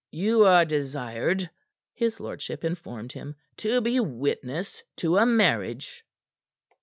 "You 0.09 0.45
are 0.45 0.65
desired," 0.65 1.51
his 1.93 2.19
lordship 2.19 2.63
informed 2.63 3.11
him, 3.11 3.35
"to 3.57 3.81
be 3.81 3.99
witness 3.99 4.81
to 4.97 5.17
a 5.17 5.27
marriage." 5.27 6.03